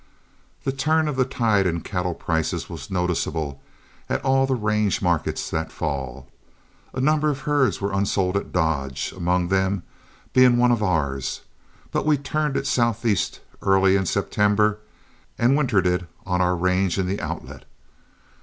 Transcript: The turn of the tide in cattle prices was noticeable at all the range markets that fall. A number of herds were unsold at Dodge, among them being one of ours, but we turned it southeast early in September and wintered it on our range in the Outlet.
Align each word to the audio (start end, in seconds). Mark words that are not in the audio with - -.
The 0.63 0.71
turn 0.71 1.07
of 1.07 1.15
the 1.15 1.25
tide 1.25 1.67
in 1.67 1.81
cattle 1.81 2.15
prices 2.15 2.67
was 2.71 2.89
noticeable 2.89 3.61
at 4.09 4.19
all 4.25 4.47
the 4.47 4.55
range 4.55 4.99
markets 4.99 5.51
that 5.51 5.71
fall. 5.71 6.27
A 6.91 6.99
number 6.99 7.29
of 7.29 7.41
herds 7.41 7.79
were 7.79 7.93
unsold 7.93 8.35
at 8.35 8.51
Dodge, 8.51 9.13
among 9.15 9.49
them 9.49 9.83
being 10.33 10.57
one 10.57 10.71
of 10.71 10.81
ours, 10.81 11.41
but 11.91 12.03
we 12.07 12.17
turned 12.17 12.57
it 12.57 12.65
southeast 12.65 13.41
early 13.61 13.95
in 13.95 14.07
September 14.07 14.79
and 15.37 15.55
wintered 15.55 15.85
it 15.85 16.07
on 16.25 16.41
our 16.41 16.55
range 16.55 16.97
in 16.97 17.05
the 17.05 17.21
Outlet. 17.21 17.65